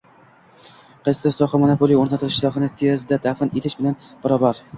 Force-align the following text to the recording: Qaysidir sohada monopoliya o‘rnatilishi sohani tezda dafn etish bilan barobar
Qaysidir 1.07 1.35
sohada 1.35 1.59
monopoliya 1.63 1.99
o‘rnatilishi 2.05 2.41
sohani 2.47 2.71
tezda 2.81 3.21
dafn 3.29 3.53
etish 3.61 3.79
bilan 3.83 4.01
barobar 4.27 4.65